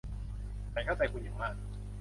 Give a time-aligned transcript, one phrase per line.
[0.73, 1.53] ฉันเข้าใจคุณอย่างมาก